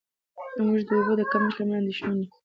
موږ 0.65 0.79
د 0.87 0.89
اوبو 0.97 1.13
د 1.17 1.21
کمښت 1.31 1.57
له 1.59 1.63
امله 1.63 1.77
اندېښمن 1.81 2.17
یو. 2.23 2.29